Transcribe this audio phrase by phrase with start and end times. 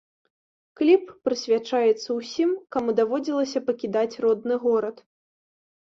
[0.79, 4.97] Кліп прысвячаецца ўсім, каму даводзілася пакідаць родны горад.